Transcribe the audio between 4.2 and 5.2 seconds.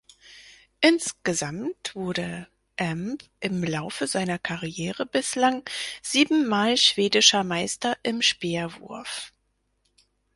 Karriere